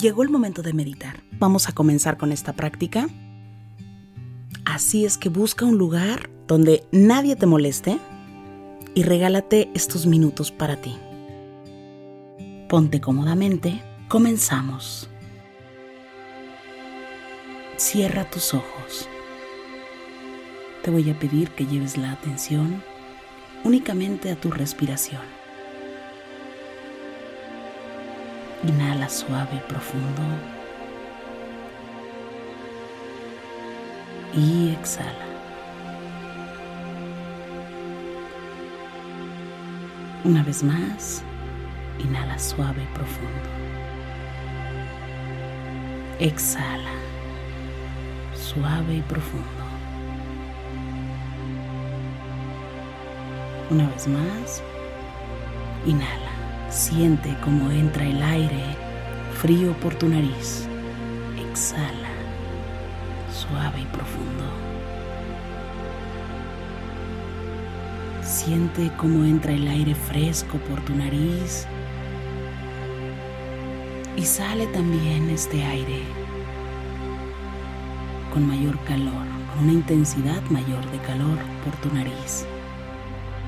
[0.00, 1.24] Llegó el momento de meditar.
[1.32, 3.08] Vamos a comenzar con esta práctica.
[4.64, 7.98] Así es que busca un lugar donde nadie te moleste
[8.94, 10.96] y regálate estos minutos para ti.
[12.68, 13.82] Ponte cómodamente.
[14.08, 15.10] Comenzamos.
[17.76, 19.08] Cierra tus ojos.
[20.84, 22.84] Te voy a pedir que lleves la atención
[23.64, 25.37] únicamente a tu respiración.
[28.64, 30.22] Inhala suave y profundo.
[34.34, 35.28] Y exhala.
[40.24, 41.22] Una vez más,
[41.98, 43.48] inhala suave y profundo.
[46.18, 46.90] Exhala,
[48.34, 49.46] suave y profundo.
[53.70, 54.62] Una vez más,
[55.86, 56.37] inhala.
[56.70, 58.62] Siente cómo entra el aire
[59.40, 60.68] frío por tu nariz.
[61.50, 62.10] Exhala,
[63.32, 64.44] suave y profundo.
[68.22, 71.66] Siente cómo entra el aire fresco por tu nariz
[74.14, 76.02] y sale también este aire
[78.30, 79.24] con mayor calor,
[79.54, 82.44] con una intensidad mayor de calor por tu nariz.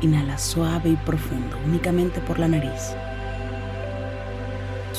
[0.00, 2.94] Inhala suave y profundo, únicamente por la nariz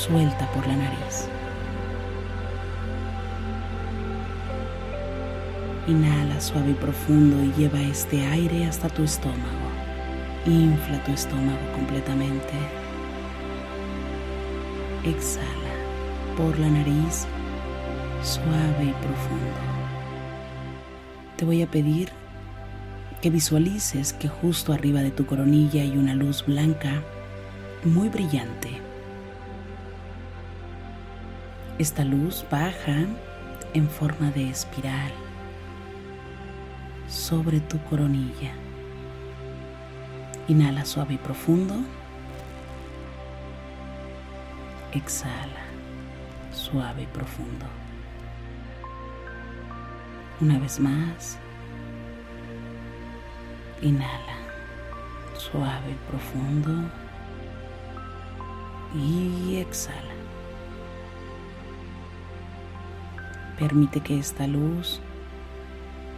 [0.01, 1.27] suelta por la nariz.
[5.87, 9.67] Inhala suave y profundo y lleva este aire hasta tu estómago.
[10.47, 12.53] Infla tu estómago completamente.
[15.03, 15.73] Exhala
[16.35, 17.27] por la nariz
[18.23, 19.61] suave y profundo.
[21.37, 22.09] Te voy a pedir
[23.21, 27.03] que visualices que justo arriba de tu coronilla hay una luz blanca
[27.83, 28.90] muy brillante
[31.81, 33.07] esta luz baja
[33.73, 35.11] en forma de espiral
[37.09, 38.51] sobre tu coronilla.
[40.47, 41.73] Inhala suave y profundo.
[44.93, 45.63] Exhala
[46.53, 47.65] suave y profundo.
[50.39, 51.39] Una vez más.
[53.81, 54.37] Inhala
[55.35, 56.91] suave y profundo.
[58.93, 60.10] Y exhala.
[63.61, 64.99] Permite que esta luz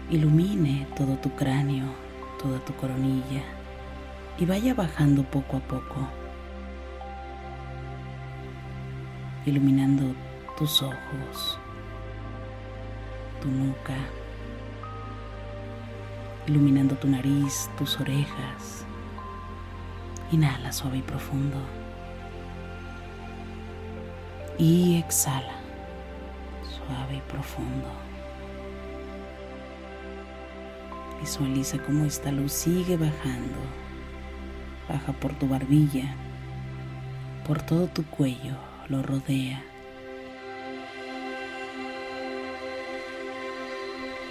[0.09, 1.87] ilumine todo tu cráneo,
[2.41, 3.43] toda tu coronilla
[4.37, 6.07] y vaya bajando poco a poco,
[9.45, 10.15] iluminando
[10.57, 11.59] tus ojos,
[13.41, 13.97] tu nuca,
[16.47, 18.85] iluminando tu nariz, tus orejas.
[20.31, 21.57] Inhala suave y profundo.
[24.57, 25.62] Y exhala
[26.85, 27.87] suave y profundo.
[31.19, 33.59] Visualiza cómo esta luz sigue bajando.
[34.89, 36.15] Baja por tu barbilla,
[37.47, 38.55] por todo tu cuello,
[38.89, 39.63] lo rodea.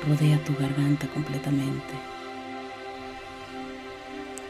[0.06, 1.94] Rodea tu garganta completamente.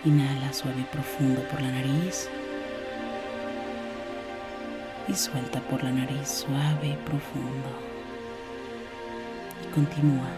[0.04, 2.28] Inhala suave y profundo por la nariz
[5.08, 7.91] y suelta por la nariz suave y profundo.
[9.74, 10.28] Continúa.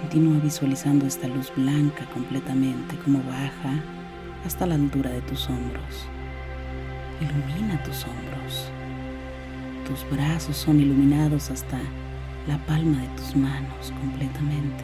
[0.00, 3.80] Continúa visualizando esta luz blanca completamente como baja
[4.44, 6.08] hasta la altura de tus hombros.
[7.20, 8.72] Ilumina tus hombros.
[9.86, 11.78] Tus brazos son iluminados hasta
[12.48, 14.82] la palma de tus manos completamente.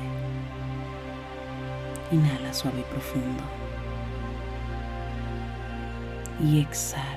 [2.12, 3.43] Inhala suave y profundo.
[6.40, 7.13] Y exhala.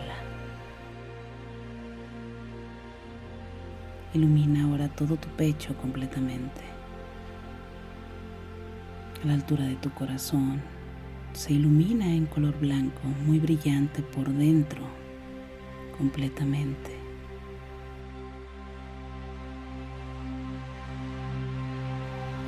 [4.17, 6.61] Ilumina ahora todo tu pecho completamente.
[9.23, 10.59] A la altura de tu corazón
[11.33, 14.81] se ilumina en color blanco, muy brillante por dentro,
[15.99, 16.97] completamente.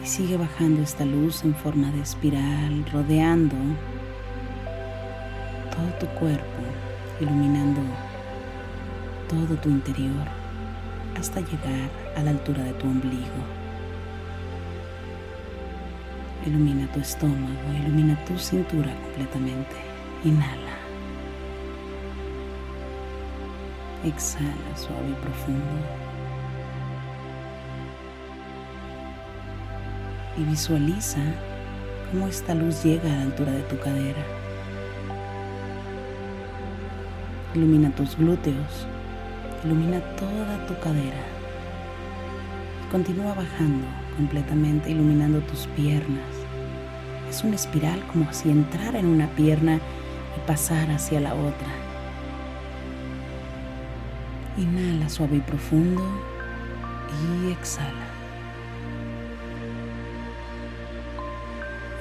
[0.03, 3.55] Y sigue bajando esta luz en forma de espiral, rodeando
[5.69, 6.63] todo tu cuerpo,
[7.21, 7.81] iluminando
[9.29, 10.38] todo tu interior
[11.19, 13.43] hasta llegar a la altura de tu ombligo.
[16.45, 19.75] Ilumina tu estómago, ilumina tu cintura completamente.
[20.23, 20.77] Inhala.
[24.05, 25.59] Exhala suave y profundo.
[30.37, 31.19] Y visualiza
[32.11, 34.23] cómo esta luz llega a la altura de tu cadera.
[37.53, 38.87] Ilumina tus glúteos,
[39.63, 41.23] ilumina toda tu cadera.
[42.91, 43.85] Continúa bajando
[44.15, 46.35] completamente, iluminando tus piernas.
[47.29, 51.67] Es una espiral como si entrara en una pierna y pasara hacia la otra.
[54.57, 56.01] Inhala suave y profundo
[57.45, 58.07] y exhala.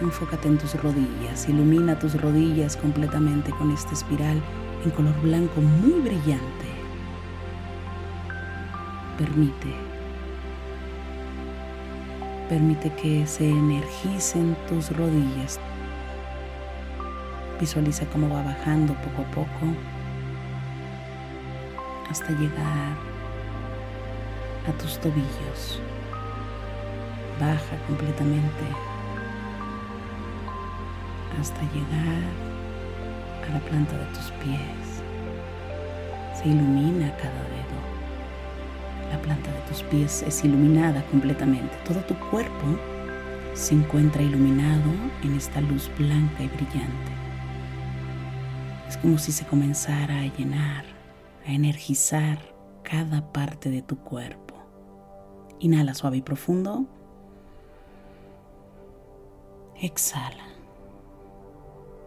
[0.01, 4.41] Enfócate en tus rodillas, ilumina tus rodillas completamente con esta espiral
[4.85, 6.58] en color blanco muy brillante.
[9.19, 9.75] Permite,
[12.49, 15.59] permite que se energicen tus rodillas.
[17.59, 19.75] Visualiza cómo va bajando poco a poco
[22.09, 22.97] hasta llegar
[24.69, 25.81] a tus tobillos.
[27.41, 28.67] Baja completamente
[31.41, 32.23] hasta llegar
[33.49, 35.03] a la planta de tus pies.
[36.41, 37.48] Se ilumina cada.
[39.19, 41.77] La planta de tus pies es iluminada completamente.
[41.85, 42.79] Todo tu cuerpo
[43.53, 44.93] se encuentra iluminado
[45.25, 47.11] en esta luz blanca y brillante.
[48.87, 50.85] Es como si se comenzara a llenar
[51.45, 52.39] a energizar
[52.85, 54.55] cada parte de tu cuerpo.
[55.59, 56.87] Inhala suave y profundo.
[59.81, 60.47] Exhala.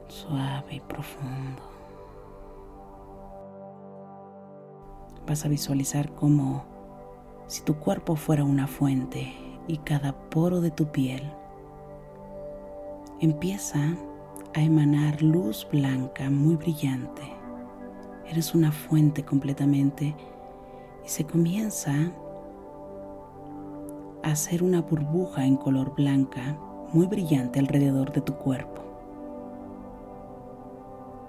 [0.07, 1.61] Suave y profundo.
[5.27, 6.70] Vas a visualizar como
[7.51, 9.33] si tu cuerpo fuera una fuente
[9.67, 11.21] y cada poro de tu piel
[13.19, 13.97] empieza
[14.53, 17.41] a emanar luz blanca muy brillante
[18.31, 20.15] Eres una fuente completamente
[21.05, 21.91] y se comienza
[24.23, 26.57] a hacer una burbuja en color blanca
[26.93, 28.81] muy brillante alrededor de tu cuerpo.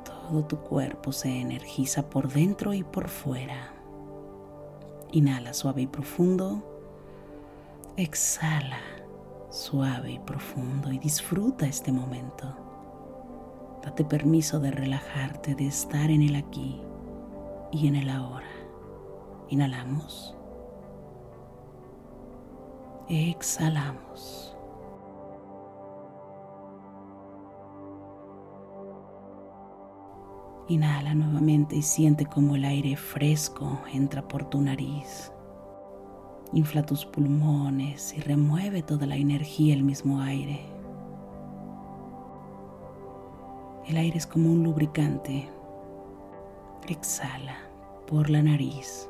[0.04, 3.81] Todo tu cuerpo se energiza por dentro y por fuera.
[5.12, 6.62] Inhala suave y profundo.
[7.96, 8.80] Exhala
[9.50, 12.56] suave y profundo y disfruta este momento.
[13.82, 16.80] Date permiso de relajarte, de estar en el aquí
[17.70, 18.46] y en el ahora.
[19.50, 20.34] Inhalamos.
[23.08, 24.51] Exhalamos.
[30.68, 35.32] Inhala nuevamente y siente como el aire fresco entra por tu nariz.
[36.52, 40.60] Infla tus pulmones y remueve toda la energía el mismo aire.
[43.86, 45.48] El aire es como un lubricante
[46.92, 47.56] Exhala
[48.06, 49.08] por la nariz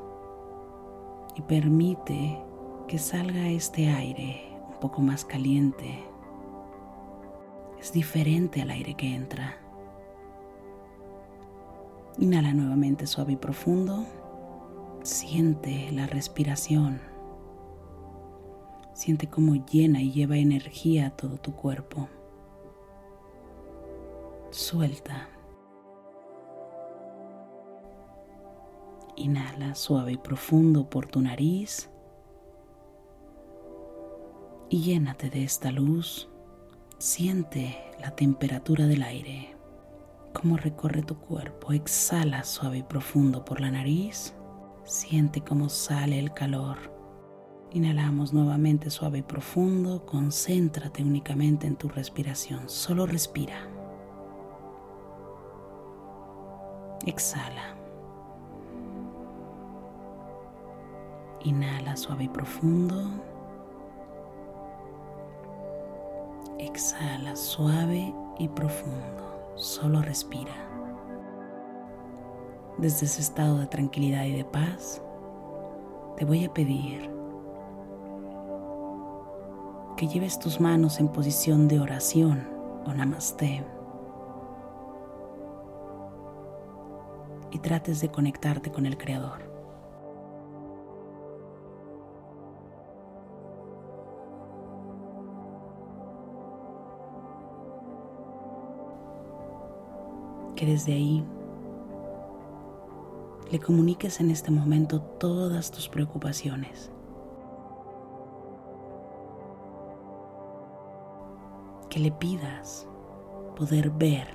[1.35, 2.39] y permite
[2.87, 6.05] que salga este aire un poco más caliente.
[7.81, 9.62] Es diferente al aire que entra.
[12.19, 14.05] Inhala nuevamente suave y profundo.
[15.03, 17.01] Siente la respiración.
[18.95, 22.09] Siente cómo llena y lleva energía a todo tu cuerpo.
[24.51, 25.29] Suelta.
[29.17, 31.91] Inhala suave y profundo por tu nariz
[34.73, 36.31] y llénate de esta luz.
[36.97, 39.55] Siente la temperatura del aire,
[40.33, 41.73] cómo recorre tu cuerpo.
[41.73, 44.35] Exhala suave y profundo por la nariz.
[44.85, 46.77] Siente cómo sale el calor.
[47.71, 50.05] Inhalamos nuevamente suave y profundo.
[50.05, 52.69] Concéntrate únicamente en tu respiración.
[52.69, 53.69] Solo respira.
[57.07, 57.77] Exhala.
[61.45, 63.11] Inhala suave y profundo.
[66.59, 69.32] Exhala suave y profundo.
[69.55, 70.53] Solo respira.
[72.79, 75.03] Desde ese estado de tranquilidad y de paz,
[76.17, 77.11] te voy a pedir
[79.97, 82.49] que lleves tus manos en posición de oración
[82.87, 83.65] o namaste
[87.51, 89.52] y trates de conectarte con el Creador.
[100.63, 101.25] Que desde ahí
[103.51, 106.93] le comuniques en este momento todas tus preocupaciones.
[111.91, 112.87] Que le pidas
[113.57, 114.29] poder ver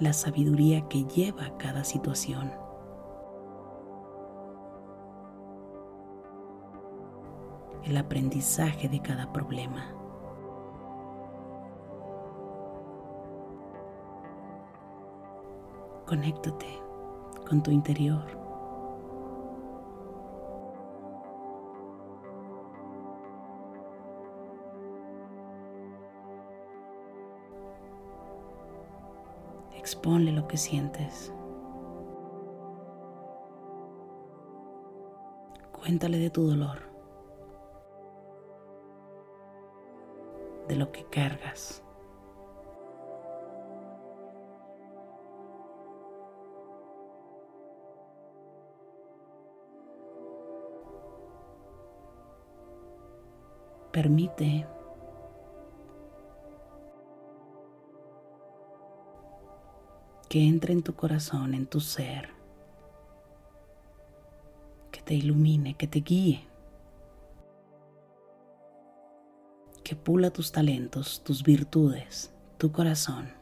[0.00, 2.50] la sabiduría que lleva cada situación.
[7.84, 9.95] El aprendizaje de cada problema.
[16.06, 16.80] Conéctate
[17.48, 18.22] con tu interior.
[29.76, 31.32] Exponle lo que sientes.
[35.72, 36.78] Cuéntale de tu dolor,
[40.68, 41.85] de lo que cargas.
[53.96, 54.66] Permite.
[60.28, 62.28] Que entre en tu corazón, en tu ser,
[64.90, 66.46] que te ilumine, que te guíe,
[69.82, 73.32] que pula tus talentos, tus virtudes, tu corazón.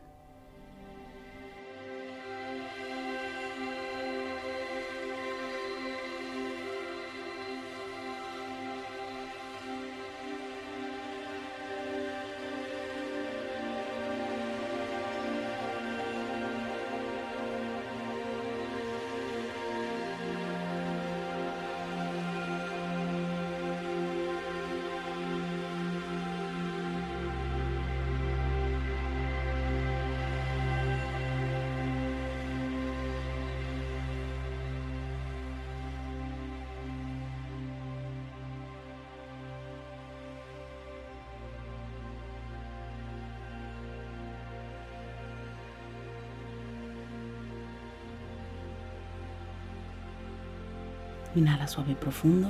[51.34, 52.48] Inhala suave y profundo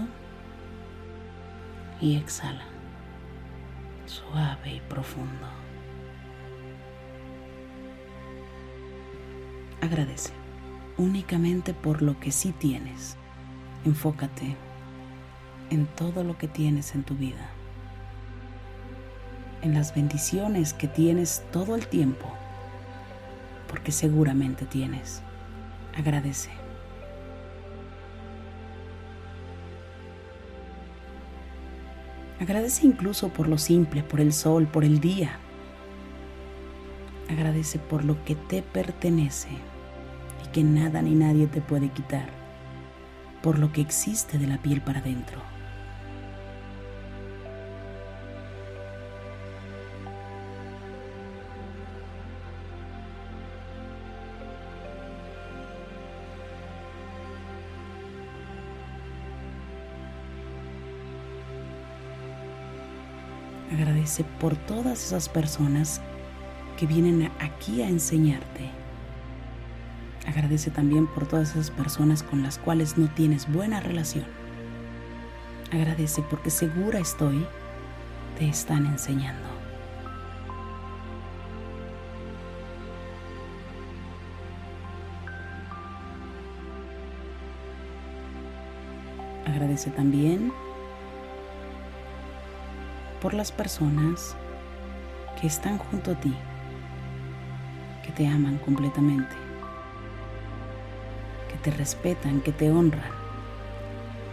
[2.00, 2.64] y exhala
[4.07, 5.47] suave y profundo.
[9.81, 10.33] Agradece
[10.97, 13.17] únicamente por lo que sí tienes.
[13.85, 14.57] Enfócate
[15.71, 17.49] en todo lo que tienes en tu vida,
[19.62, 22.33] en las bendiciones que tienes todo el tiempo,
[23.69, 25.23] porque seguramente tienes.
[25.97, 26.63] Agradece.
[32.45, 35.39] Agradece incluso por lo simple, por el sol, por el día.
[37.31, 39.49] Agradece por lo que te pertenece
[40.45, 42.29] y que nada ni nadie te puede quitar,
[43.43, 45.53] por lo que existe de la piel para adentro.
[63.75, 66.00] Agradece por todas esas personas
[66.78, 68.71] que vienen aquí a enseñarte.
[70.28, 74.26] Agradece también por todas esas personas con las cuales no tienes buena relación.
[75.73, 77.45] Agradece porque segura estoy,
[78.38, 79.49] te están enseñando.
[89.47, 90.52] Agradece también
[93.25, 94.37] por las personas
[95.40, 96.35] que están junto a ti,
[98.04, 99.35] que te aman completamente,
[101.50, 103.11] que te respetan, que te honran,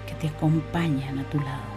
[0.06, 1.72] que te acompañan a tu lado.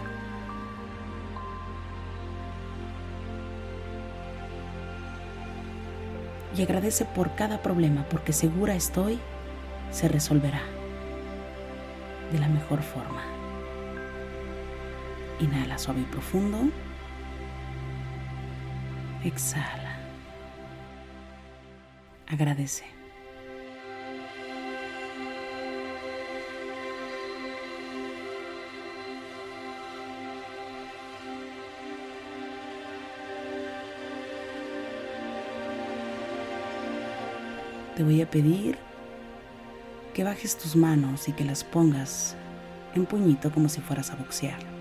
[6.57, 9.21] Y agradece por cada problema, porque segura estoy,
[9.89, 10.63] se resolverá
[12.33, 13.23] de la mejor forma.
[15.39, 16.71] Inhala suave y profundo.
[19.25, 19.97] Exhala.
[22.27, 22.83] Agradece.
[37.95, 38.77] Te voy a pedir
[40.13, 42.35] que bajes tus manos y que las pongas
[42.93, 44.74] en puñito como si fueras a boxear.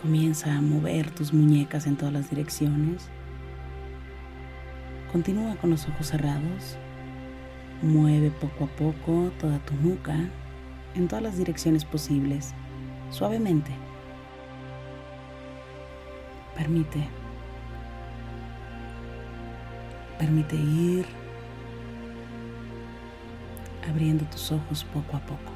[0.00, 3.08] Comienza a mover tus muñecas en todas las direcciones.
[5.10, 6.76] Continúa con los ojos cerrados.
[7.82, 10.16] Mueve poco a poco toda tu nuca
[10.94, 12.54] en todas las direcciones posibles,
[13.10, 13.70] suavemente.
[16.56, 17.06] Permite.
[20.18, 21.06] Permite ir
[23.88, 25.55] abriendo tus ojos poco a poco.